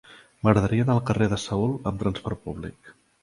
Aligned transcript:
M'agradaria 0.45 0.85
anar 0.85 0.95
al 0.99 1.03
carrer 1.09 1.27
de 1.35 1.39
Seül 1.43 1.77
amb 1.91 2.01
trasport 2.05 2.43
públic. 2.49 2.93